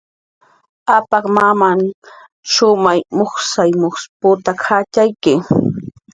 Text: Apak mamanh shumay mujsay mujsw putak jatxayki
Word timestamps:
Apak 0.97 1.23
mamanh 1.35 1.85
shumay 2.51 2.99
mujsay 3.15 3.71
mujsw 3.81 4.07
putak 4.19 4.59
jatxayki 4.67 5.33